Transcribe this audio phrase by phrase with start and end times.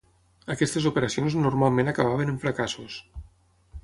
[0.53, 2.97] Aquestes operacions normalment acabaven en fracassos.